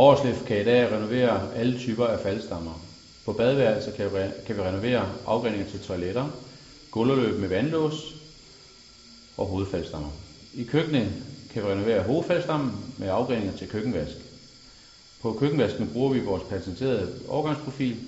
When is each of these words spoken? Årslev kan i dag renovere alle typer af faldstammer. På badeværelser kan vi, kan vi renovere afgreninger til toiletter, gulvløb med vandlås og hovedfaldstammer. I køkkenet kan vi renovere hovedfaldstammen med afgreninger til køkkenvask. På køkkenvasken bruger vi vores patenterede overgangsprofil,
Årslev 0.00 0.34
kan 0.46 0.56
i 0.56 0.62
dag 0.62 0.90
renovere 0.90 1.42
alle 1.54 1.74
typer 1.74 2.06
af 2.06 2.20
faldstammer. 2.20 2.74
På 3.24 3.32
badeværelser 3.32 3.90
kan 3.90 4.12
vi, 4.14 4.30
kan 4.46 4.56
vi 4.56 4.62
renovere 4.62 5.10
afgreninger 5.26 5.66
til 5.66 5.80
toiletter, 5.80 6.28
gulvløb 6.90 7.38
med 7.38 7.48
vandlås 7.48 8.14
og 9.36 9.46
hovedfaldstammer. 9.46 10.10
I 10.54 10.62
køkkenet 10.62 11.12
kan 11.50 11.62
vi 11.64 11.68
renovere 11.68 12.02
hovedfaldstammen 12.02 12.94
med 12.96 13.08
afgreninger 13.08 13.52
til 13.52 13.68
køkkenvask. 13.68 14.16
På 15.20 15.32
køkkenvasken 15.32 15.88
bruger 15.88 16.10
vi 16.10 16.20
vores 16.20 16.42
patenterede 16.42 17.10
overgangsprofil, 17.28 17.98